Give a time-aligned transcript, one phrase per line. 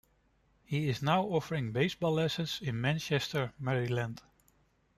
[0.63, 4.23] He is now offering baseball lessons in Manchester, Maryland.